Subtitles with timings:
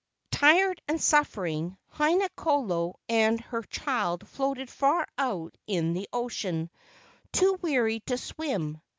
[0.31, 6.71] Tired and suffering, Haina kolo and her child floated far out in the ocean,
[7.33, 8.81] too weary to swim.